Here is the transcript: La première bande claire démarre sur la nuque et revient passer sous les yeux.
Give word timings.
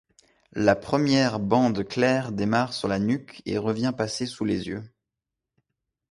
La 0.55 0.75
première 0.75 1.39
bande 1.39 1.87
claire 1.87 2.31
démarre 2.31 2.73
sur 2.73 2.87
la 2.87 2.97
nuque 2.97 3.43
et 3.45 3.59
revient 3.59 3.93
passer 3.95 4.25
sous 4.25 4.45
les 4.45 4.65
yeux. 4.67 4.83